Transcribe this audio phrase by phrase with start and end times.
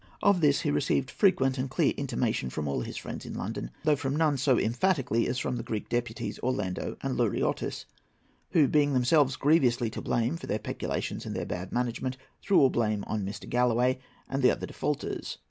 [0.23, 3.95] Of this he received frequent and clear intimation from all his friends in London, though
[3.95, 7.85] from none so emphatically as from the Greek deputies, Orlando and Luriottis,
[8.49, 12.69] who, being themselves grievously to blame for their peculations and their bad management, threw all
[12.71, 13.47] the blame upon Mr.
[13.47, 15.37] Galloway and the other defaulters.